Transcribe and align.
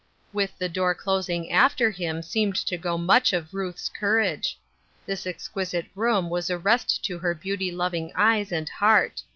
With 0.33 0.57
the 0.57 0.67
door 0.67 0.95
closing 0.95 1.51
after 1.51 1.91
him 1.91 2.23
seemed 2.23 2.55
to 2.55 2.75
go 2.75 2.97
much 2.97 3.33
of 3.33 3.53
Ruth's 3.53 3.87
courage. 3.87 4.57
This 5.05 5.27
exquisite 5.27 5.85
room 5.93 6.27
was 6.27 6.49
a 6.49 6.57
rest 6.57 7.05
to 7.05 7.19
her 7.19 7.35
beauty 7.35 7.71
loving 7.71 8.11
eyes 8.15 8.51
and 8.51 8.67
heart. 8.67 9.21